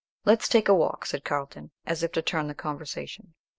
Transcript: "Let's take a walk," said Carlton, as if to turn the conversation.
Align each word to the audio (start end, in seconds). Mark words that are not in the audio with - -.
"Let's 0.25 0.47
take 0.49 0.67
a 0.67 0.73
walk," 0.73 1.05
said 1.05 1.23
Carlton, 1.23 1.69
as 1.85 2.01
if 2.01 2.11
to 2.13 2.23
turn 2.23 2.47
the 2.47 2.55
conversation. 2.55 3.35